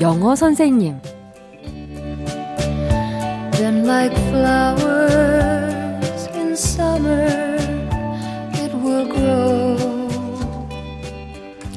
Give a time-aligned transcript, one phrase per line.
[0.00, 0.98] 영어 선생님
[3.52, 7.56] Then like flowers in summer
[8.54, 9.76] it will grow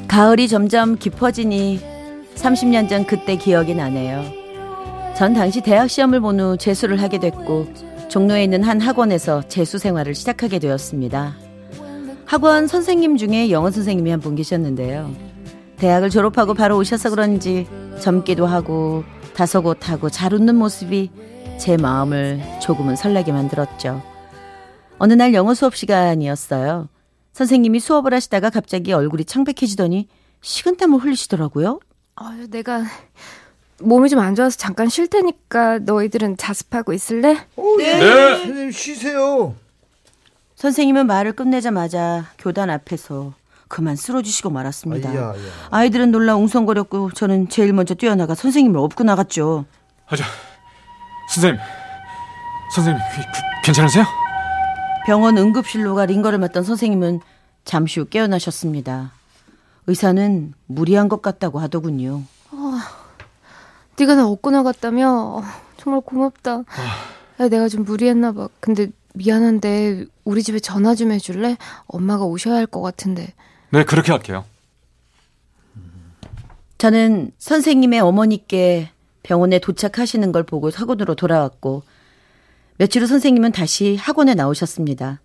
[0.08, 1.80] 가을이 점점 깊어지니
[2.36, 4.22] 30년 전 그때 기억이 나네요.
[5.16, 7.66] 전 당시 대학 시험을 본 후 재수를 하게 됐고
[8.08, 11.34] 종로에 있는 한 학원에서 재수 생활을 시작하게 되었습니다.
[12.26, 15.10] 학원 선생님 중에 영어 선생님이 한 분 계셨는데요.
[15.78, 17.66] 대학을 졸업하고 바로 오셔서 그런지
[18.00, 21.10] 젊기도 하고 다소곳하고 잘 웃는 모습이
[21.58, 24.02] 제 마음을 조금은 설레게 만들었죠.
[24.98, 26.88] 어느 날 영어 수업 시간이었어요.
[27.32, 30.08] 선생님이 수업을 하시다가 갑자기 얼굴이 창백해지더니
[30.40, 31.80] 식은땀을 흘리시더라고요.
[32.16, 32.82] 아, 내가
[33.80, 37.36] 몸이 좀 안 좋아서 잠깐 쉴 테니까 너희들은 자습하고 있을래?
[37.56, 37.98] 오, 네.
[37.98, 38.36] 네.
[38.38, 39.54] 선생님 쉬세요.
[40.54, 43.34] 선생님은 말을 끝내자마자 교단 앞에서
[43.68, 45.10] 그만 쓰러지시고 말았습니다.
[45.10, 45.42] 아이야, 아이야.
[45.70, 49.64] 아이들은 놀라 웅성거렸고 저는 제일 먼저 뛰어나가 선생님을 업고 나갔죠.
[50.04, 50.24] 하자.
[51.34, 51.60] 선생님.
[52.74, 53.02] 선생님
[53.64, 54.04] 괜찮으세요?
[55.06, 57.20] 병원 응급실로 가 링거를 맞던 선생님은
[57.64, 59.12] 잠시 후 깨어나셨습니다.
[59.88, 62.22] 의사는 무리한 것 같다고 하더군요.
[62.52, 62.72] 어,
[63.98, 65.10] 네가 나 업고 나갔다며?
[65.38, 65.42] 어,
[65.76, 66.54] 정말 고맙다.
[66.58, 66.64] 어.
[67.40, 68.48] 야, 내가 좀 무리했나 봐.
[68.60, 71.56] 근데 미안한데 우리 집에 전화 좀 해줄래?
[71.86, 73.32] 엄마가 오셔야 할 것 같은데.
[73.76, 74.46] 네, 그렇게 할게요.
[76.78, 78.88] 저는 선생님의 어머니께
[79.22, 81.82] 병원에 도착하시는 걸 보고 학원으로 돌아왔고
[82.78, 85.20] 며칠 후 선생님은 다시 학원에 나오셨습니다.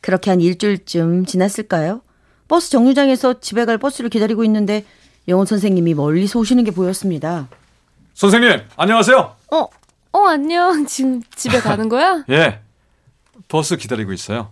[0.00, 2.00] 그렇게 한 일주일쯤 지났을까요?
[2.48, 4.84] 버스 정류장에서 집에 갈 버스를 기다리고 있는데
[5.28, 7.46] 영원 선생님이 멀리서 오시는 게 보였습니다.
[8.14, 9.36] 선생님, 안녕하세요.
[9.52, 9.68] 어,
[10.10, 10.84] 어, 안녕.
[10.86, 12.24] 지금 집에 가는 거야?
[12.30, 12.58] 예.
[13.46, 14.50] 버스 기다리고 있어요.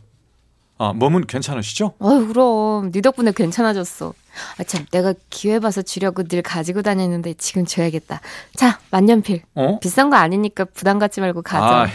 [0.78, 1.94] 아, 몸은 괜찮으시죠?
[1.98, 2.90] 어, 그럼.
[2.90, 4.14] 네 덕분에 괜찮아졌어.
[4.58, 8.20] 아, 참, 내가 기회 봐서 주려고 늘 가지고 다니는데 지금 줘야겠다.
[8.56, 9.42] 자, 만년필.
[9.54, 9.78] 어?
[9.80, 11.64] 비싼 거 아니니까 부담 갖지 말고 가져.
[11.64, 11.86] 아,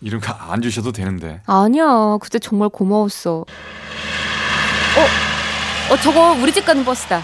[0.00, 1.40] 이런 거 안 주셔도 되는데.
[1.46, 2.18] 아니야.
[2.20, 3.44] 그때 정말 고마웠어.
[4.96, 7.22] 어, 어, 저거 우리 집 가는 버스다.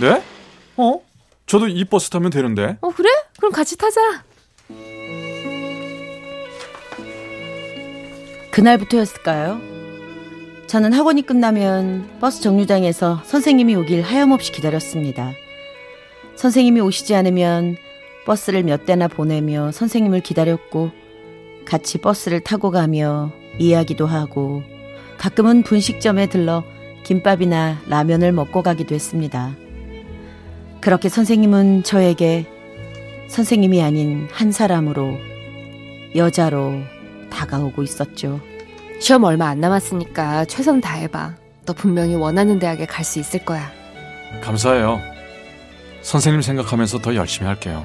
[0.00, 0.22] 네?
[0.76, 1.00] 어?
[1.46, 2.78] 저도 이 버스 타면 되는데.
[2.80, 3.08] 어, 그래?
[3.36, 4.00] 그럼 같이 타자.
[8.50, 9.71] 그날부터였을까요?
[10.72, 15.32] 저는 학원이 끝나면 버스 정류장에서 선생님이 오길 하염없이 기다렸습니다.
[16.34, 17.76] 선생님이 오시지 않으면
[18.24, 20.90] 버스를 몇 대나 보내며 선생님을 기다렸고
[21.66, 24.62] 같이 버스를 타고 가며 이야기도 하고
[25.18, 26.64] 가끔은 분식점에 들러
[27.02, 29.54] 김밥이나 라면을 먹고 가기도 했습니다.
[30.80, 32.46] 그렇게 선생님은 저에게
[33.28, 35.18] 선생님이 아닌 한 사람으로
[36.16, 36.80] 여자로
[37.28, 38.40] 다가오고 있었죠.
[39.02, 41.34] 시험 얼마 안 남았으니까 최선 다해봐.
[41.66, 43.68] 너 분명히 원하는 대학에 갈 수 있을 거야.
[44.44, 45.00] 감사해요.
[46.02, 47.84] 선생님 생각하면서 더 열심히 할게요.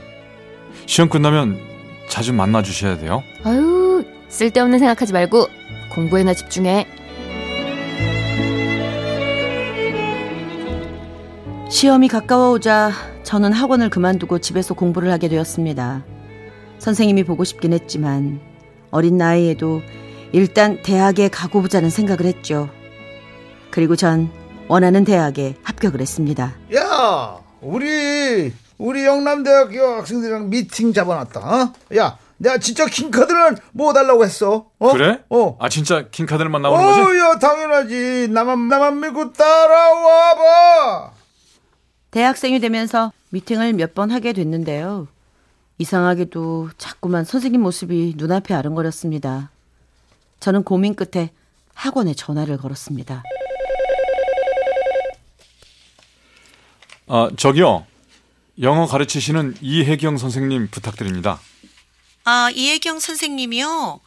[0.85, 1.59] 시험 끝나면
[2.07, 3.23] 자주 만나 주셔야 돼요.
[3.44, 5.47] 아유, 쓸데없는 생각하지 말고
[5.95, 6.85] 공부에나 집중해.
[11.72, 12.91] 시험이 가까워오자
[13.23, 16.06] 저는 학원을 그만두고 집에서 공부를 하게 되었습니다.
[16.77, 18.39] 선생님이 보고 싶긴 했지만
[18.91, 19.81] 어린 나이에도
[20.38, 22.70] 일단 대학에 가고 보자는 생각을 했죠.
[23.72, 24.30] 그리고 전
[24.68, 26.53] 원하는 대학에 합격을 했습니다.
[26.75, 31.40] 야, 우리 우리 영남대학교 학생들이랑 미팅 잡아놨다.
[31.40, 31.74] 어?
[31.98, 34.68] 야, 내가 진짜 킹카드를 뭐 달라고 했어.
[34.78, 34.92] 어?
[34.92, 35.24] 그래?
[35.31, 35.57] 어.
[35.60, 37.18] 아 진짜 킹카드만 나오는 어, 거지?
[37.18, 38.28] 야, 당연하지.
[38.30, 41.12] 나만 나만 믿고 따라와 봐.
[42.12, 45.07] 대학생이 되면서 미팅을 몇 번 하게 됐는데요.
[45.80, 49.50] 이상하게도 자꾸만 선생님 모습이 눈앞에 아른거렸습니다.
[50.39, 51.31] 저는 고민 끝에
[51.74, 53.24] 학원에 전화를 걸었습니다.
[57.07, 57.86] 아, 저기요.
[58.62, 61.39] 영어 가르치시는 이혜경 선생님 부탁드립니다.
[62.24, 64.01] 아, 이혜경 선생님이요?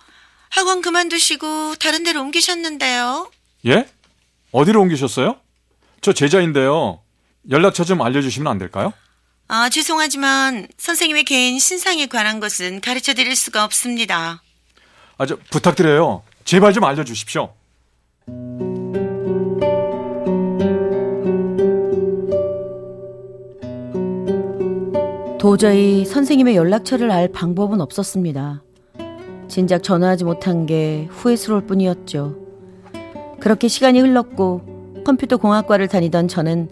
[0.51, 3.31] 학원 그만두시고 다른 데로 옮기셨는데요.
[3.67, 3.89] 예?
[4.53, 5.37] 어디로 옮기셨어요?
[6.01, 7.01] 저 제자인데요.
[7.51, 8.93] 연락처 좀 알려주시면 안 될까요?
[9.49, 14.43] 아, 죄송하지만 선생님의 개인 신상에 관한 것은 가르쳐 드릴 수가 없습니다.
[15.21, 16.23] 아, 저 부탁드려요.
[16.45, 17.51] 제발 좀 알려주십시오.
[25.39, 28.63] 도저히 선생님의 연락처를 알 방법은 없었습니다.
[29.47, 32.37] 진작 전화하지 못한 게 후회스러울 뿐이었죠.
[33.41, 36.71] 그렇게 시간이 흘렀고 컴퓨터 공학과를 다니던 저는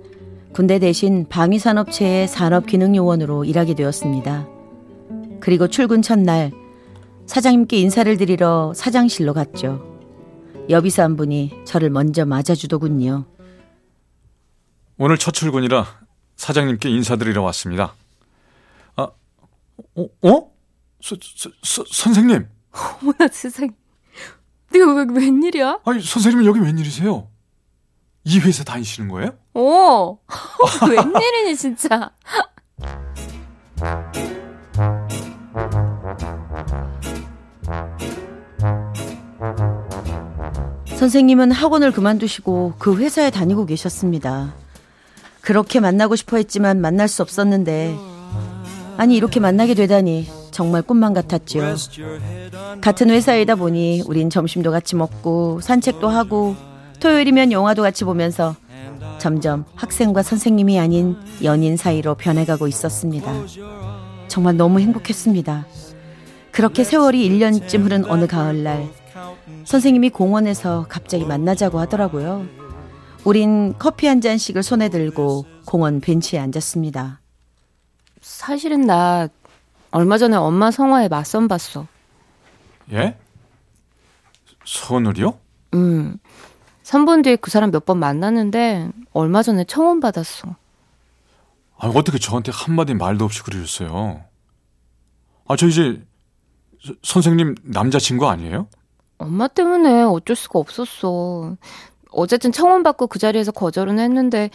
[0.55, 4.49] 군대 대신 방위산업체의 산업기능요원으로 일하게 되었습니다.
[5.41, 6.51] 그리고 출근 첫날
[7.29, 10.01] 사장님께 인사를 드리러 사장실로 갔죠.
[10.71, 13.27] 여비사 한 분이 저를 먼저 맞아주더군요.
[14.97, 15.87] 오늘 첫 출근이라
[16.37, 17.95] 사장님께 인사드리러 왔습니다.
[18.97, 19.03] 아,
[19.95, 20.03] 어?
[20.23, 20.53] 어?
[21.03, 22.49] 서, 서, 서, 선생님.
[22.73, 23.71] 어머나 세상에.
[24.73, 25.81] 네가 왜, 웬일이야?
[25.85, 27.29] 아니, 선생님은 여기 웬일이세요?
[28.25, 29.37] 이 회사 다니시는 거예요?
[29.55, 30.19] 어.
[30.89, 32.11] 웬일이니 진짜.
[40.99, 44.53] 선생님은 학원을 그만두시고 그 회사에 다니고 계셨습니다.
[45.41, 47.95] 그렇게 만나고 싶어 했지만 만날 수 없었는데,
[48.97, 51.61] 아니, 이렇게 만나게 되다니 정말 꿈만 같았죠.
[52.81, 56.57] 같은 회사이다 보니 우린 점심도 같이 먹고 산책도 하고
[56.99, 58.57] 토요일이면 영화도 같이 보면서
[59.19, 63.33] 점점 학생과 선생님이 아닌 연인 사이로 변해가고 있었습니다.
[64.27, 65.65] 정말 너무 행복했습니다.
[66.51, 68.89] 그렇게 세월이 1년쯤 흐른 어느 가을날
[69.65, 72.47] 선생님이 공원에서 갑자기 만나자고 하더라고요.
[73.25, 77.21] 우린 커피 한 잔씩을 손에 들고 공원 벤치에 앉았습니다.
[78.21, 79.29] 사실은 나
[79.91, 81.87] 얼마 전에 엄마 성화에 맞선 봤어.
[82.93, 83.17] 예?
[84.65, 85.39] 선울이요?
[85.75, 86.19] 음.
[86.85, 90.57] 3분 뒤에 그 사람 몇 번 만났는데 얼마 전에 청혼 받았어.
[91.81, 94.25] 아, 어떻게 저한테 한마디 말도 없이 그러셨어요?
[95.47, 96.03] 아, 저 이제
[96.83, 98.69] 서, 선생님 남자친구 아니에요?
[99.19, 101.57] 엄마 때문에 어쩔 수가 없었어.
[102.11, 104.51] 어쨌든 청혼 받고 그 자리에서 거절은 했는데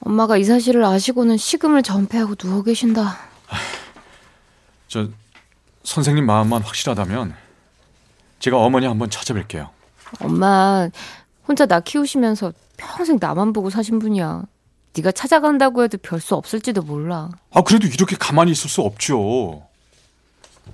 [0.00, 3.16] 엄마가 이 사실을 아시고는 식음을 전폐하고 누워 계신다.
[4.88, 5.08] 저
[5.84, 7.34] 선생님 마음만 확실하다면
[8.38, 9.68] 제가 어머니 한번 찾아뵐게요.
[10.20, 10.88] 엄마
[11.46, 14.44] 혼자 나 키우시면서 평생 나만 보고 사신 분이야.
[14.96, 17.28] 네가 찾아간다고 해도 별 수 없을지도 몰라.
[17.50, 19.62] 아, 그래도 이렇게 가만히 있을 수 없죠.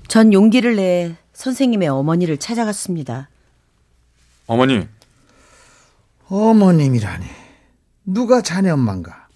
[0.09, 3.31] 전 용기를 내 선생님의 어머니를 찾아갔습니다.
[4.47, 4.87] 어머니,
[6.29, 7.25] 어머님이라니.
[8.05, 9.27] 누가 자네 엄마인가?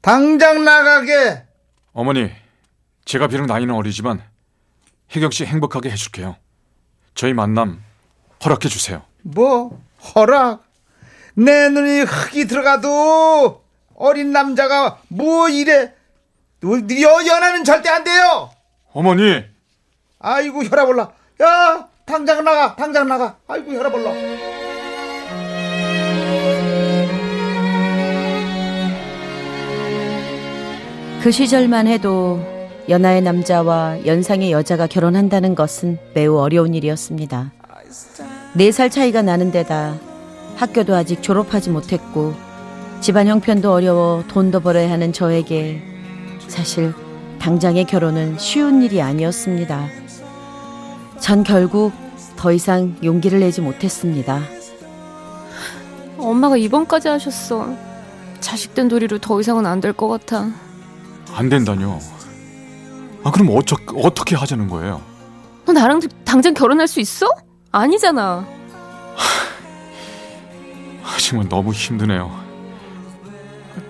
[0.00, 1.44] 당장 나가게!
[1.92, 2.32] 어머니,
[3.04, 4.20] 제가 비록 나이는 어리지만
[5.14, 6.34] 혜경 씨 행복하게 해줄게요.
[7.14, 7.84] 저희 만남
[8.44, 9.02] 허락해 주세요.
[9.22, 9.80] 뭐?
[10.16, 10.64] 허락?
[11.34, 13.62] 내 눈이 흙이 들어가도
[13.94, 15.94] 어린 남자가 뭐 이래?
[16.64, 18.50] 여, 연애는 절대 안 돼요!
[18.92, 19.44] 어머니,
[20.18, 21.17] 아이고, 혈압 올라.
[21.42, 21.88] 야!
[22.04, 22.74] 당장 나가!
[22.76, 23.36] 당장 나가!
[23.46, 24.12] 아이고, 혈압 올라.
[31.22, 32.40] 그 시절만 해도
[32.88, 37.52] 연하의 남자와 연상의 여자가 결혼한다는 것은 매우 어려운 일이었습니다.
[38.54, 39.96] 네 살 차이가 나는 데다
[40.56, 42.34] 학교도 아직 졸업하지 못했고
[43.00, 45.82] 집안 형편도 어려워 돈도 벌어야 하는 저에게
[46.48, 46.92] 사실
[47.38, 49.88] 당장의 결혼은 쉬운 일이 아니었습니다.
[51.20, 51.92] 전 결국
[52.36, 54.40] 더 이상 용기를 내지 못했습니다.
[56.16, 57.74] 엄마가 입원까지 하셨어.
[58.40, 60.48] 자식된 도리로 더 이상은 안 될 것 같아.
[61.34, 61.98] 안 된다뇨.
[63.24, 65.02] 아, 그럼 어쩌, 어떻게 하자는 거예요?
[65.66, 67.26] 너 나랑 당장 결혼할 수 있어?
[67.72, 68.46] 아니잖아.
[71.02, 72.32] 아, 정말 너무 힘드네요.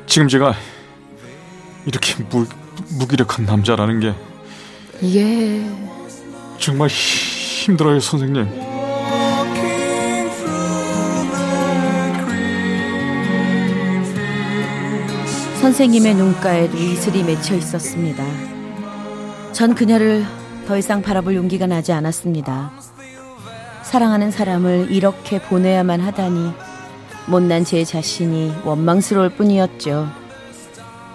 [0.06, 0.54] 지금 제가
[1.86, 2.46] 이렇게 무,
[2.98, 4.14] 무기력한 남자라는 게
[5.00, 5.64] 이게
[6.58, 8.46] 정말 힘들어요, 선생님.
[15.60, 18.24] 선생님의 눈가에도 이슬이 맺혀 있었습니다.
[19.52, 20.24] 전 그녀를
[20.66, 22.70] 더 이상 바라볼 용기가 나지 않았습니다.
[23.82, 26.52] 사랑하는 사람을 이렇게 보내야만 하다니
[27.26, 30.08] 못난 제 자신이 원망스러울 뿐이었죠.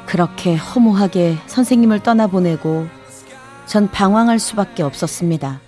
[0.05, 2.87] 그렇게 허무하게 선생님을 떠나보내고
[3.65, 5.59] 전 방황할 수밖에 없었습니다.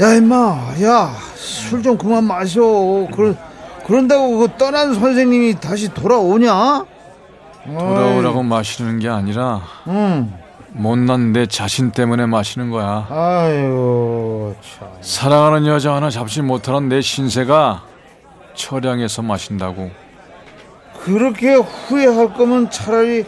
[0.00, 0.74] 야, 임마.
[0.84, 2.60] 야, 술 좀 그만 마셔.
[2.62, 3.36] 그,
[3.86, 6.84] 그런다고 그 떠난 선생님이 다시 돌아오냐?
[7.66, 10.32] 돌아오라고 마시는 게 아니라 응.
[10.70, 13.06] 못난 내 자신 때문에 마시는 거야.
[13.10, 14.88] 아유, 참.
[15.00, 17.82] 사랑하는 여자 하나 잡지 못하는 내 신세가
[18.54, 19.90] 처량해서 마신다고.
[21.02, 23.24] 그렇게 후회할 거면 차라리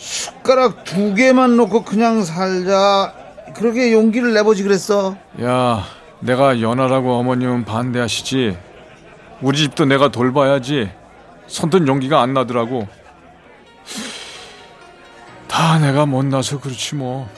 [0.00, 3.12] 숟가락 두 개만 놓고 그냥 살자.
[3.54, 5.14] 그렇게 용기를 내보지 그랬어.
[5.42, 5.84] 야,
[6.20, 8.56] 내가 연하라고 어머님은 반대하시지.
[9.42, 10.90] 우리 집도 내가 돌봐야지.
[11.46, 12.88] 선뜻 용기가 안 나더라고.
[15.48, 17.28] 다 내가 못나서 그렇지 뭐.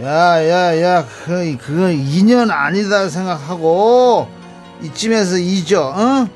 [0.00, 4.26] 야야야 그 그건 인연 아니다 생각하고
[4.80, 6.28] 이쯤에서 잊어 어?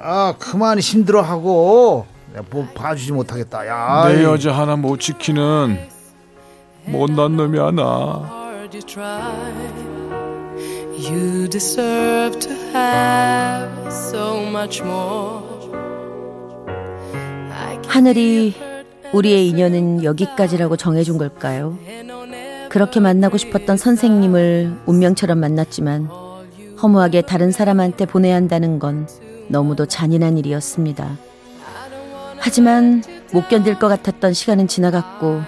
[0.00, 5.78] 아 그만 힘들어하고 내가 뭐 봐주지 못하겠다 야내 이- 여자 하나 못 지키는
[6.86, 8.40] 못난 놈이 하나.
[10.98, 15.42] you deserve to have so much more.
[17.86, 18.54] 하늘이
[19.12, 21.76] 우리의 인연은 여기까지라고 정해준 걸까요?
[22.70, 26.08] 그렇게 만나고 싶었던 선생님을 운명처럼 만났지만
[26.80, 29.06] 허무하게 다른 사람한테 보내야 한다는 건
[29.48, 31.18] 너무도 잔인한 일이었습니다.
[32.44, 35.42] 하지만 못 견딜 것 같았던 시간은 지나갔고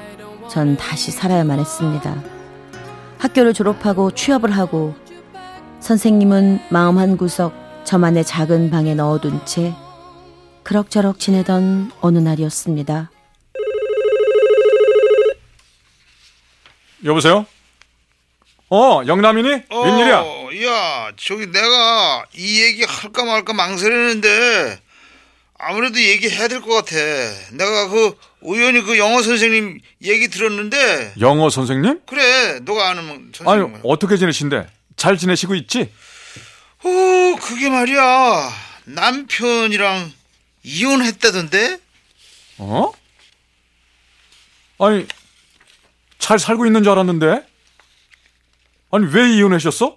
[0.48, 2.22] 전 다시 살아야만 했습니다.
[3.18, 4.94] 학교를 졸업하고 취업을 하고
[5.80, 9.74] 선생님은 마음 한 구석 저만의 작은 방에 넣어둔 채
[10.62, 13.10] 그럭저럭 지내던 어느 날이었습니다.
[17.04, 17.44] 여보세요?
[18.70, 19.48] 어, 영남이니?
[19.48, 20.20] 웬일이야?
[20.20, 24.83] 어, 야 저기 내가 이 얘기 할까 말까 망설이는데
[25.66, 26.94] 아무래도 얘기해야 될 것 같아
[27.52, 32.00] 내가 그 우연히 그 영어 선생님 얘기 들었는데 영어 선생님?
[32.06, 34.66] 그래 너가 아는 아니, 선생님 어떻게 지내신대?
[34.96, 35.90] 잘 지내시고 있지?
[36.84, 38.52] 어, 그게 말이야.
[38.84, 40.12] 남편이랑
[40.62, 41.78] 이혼했다던데?
[42.58, 42.92] 어?
[44.78, 45.06] 아니,
[46.18, 47.42] 잘 살고 있는 줄 알았는데?
[48.92, 49.96] 아니, 왜 이혼하셨어?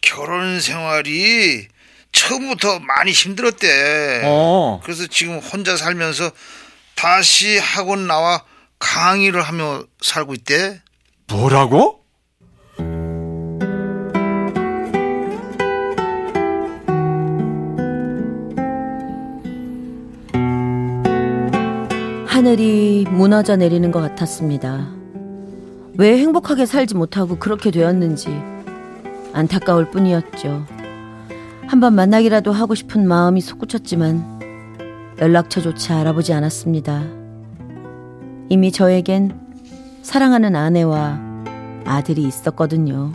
[0.00, 1.68] 결혼 생활이
[2.18, 4.22] 처음부터 많이 힘들었대.
[4.24, 6.30] 어, 그래서 지금 혼자 살면서
[6.96, 8.42] 다시 학원 나와
[8.80, 10.80] 강의를 하며 살고 있대.
[11.28, 12.00] 뭐라고?
[22.26, 24.90] 하늘이 무너져 내리는 것 같았습니다.
[25.96, 28.28] 왜 행복하게 살지 못하고 그렇게 되었는지
[29.32, 30.77] 안타까울 뿐이었죠.
[31.68, 34.38] 한번 만나기라도 하고 싶은 마음이 솟구쳤지만
[35.20, 37.02] 연락처조차 알아보지 않았습니다.
[38.48, 39.38] 이미 저에겐
[40.02, 41.20] 사랑하는 아내와
[41.84, 43.12] 아들이 있었거든요.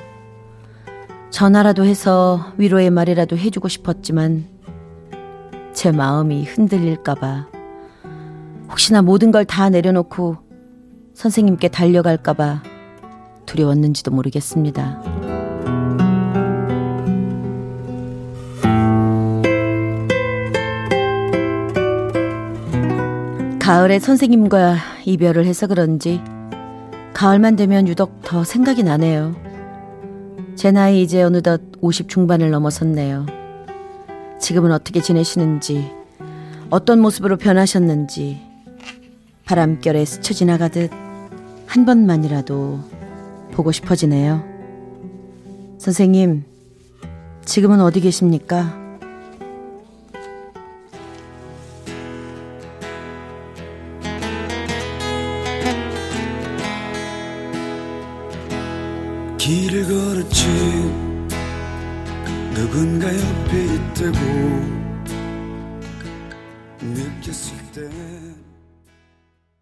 [1.31, 4.45] 전화라도 해서 위로의 말이라도 해주고 싶었지만
[5.73, 7.47] 제 마음이 흔들릴까봐
[8.69, 10.37] 혹시나 모든 걸 다 내려놓고
[11.15, 12.61] 선생님께 달려갈까봐
[13.47, 15.32] 두려웠는지도 모르겠습니다.
[23.63, 26.21] 가을에 선생님과 이별을 해서 그런지
[27.13, 29.37] 가을만 되면 유독 더 생각이 나네요.
[30.57, 33.25] 제 나이 이제 어느덧 50 중반을 넘어섰네요.
[34.37, 35.89] 지금은 어떻게 지내시는지,
[36.71, 38.41] 어떤 모습으로 변하셨는지,
[39.45, 40.91] 바람결에 스쳐 지나가듯
[41.65, 42.81] 한 번만이라도
[43.53, 44.43] 보고 싶어지네요.
[45.77, 46.43] 선생님,
[47.45, 48.82] 지금은 어디 계십니까?